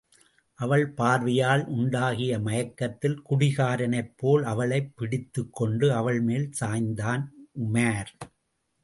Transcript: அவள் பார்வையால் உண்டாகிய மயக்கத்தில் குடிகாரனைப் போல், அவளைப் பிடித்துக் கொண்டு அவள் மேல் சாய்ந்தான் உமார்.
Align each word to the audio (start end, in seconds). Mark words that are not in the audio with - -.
அவள் 0.59 0.89
பார்வையால் 0.89 1.67
உண்டாகிய 1.67 2.39
மயக்கத்தில் 2.39 3.21
குடிகாரனைப் 3.29 4.13
போல், 4.17 4.43
அவளைப் 4.43 4.97
பிடித்துக் 4.97 5.53
கொண்டு 5.53 5.93
அவள் 5.93 6.21
மேல் 6.21 6.49
சாய்ந்தான் 6.59 7.23
உமார். 7.73 8.11